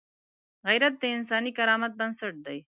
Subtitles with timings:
[0.67, 2.59] غیرت د انساني کرامت بنسټ دی